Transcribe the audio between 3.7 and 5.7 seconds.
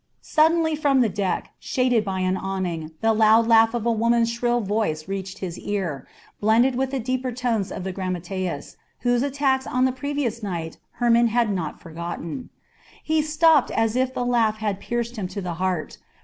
of a woman's shrill voice reached his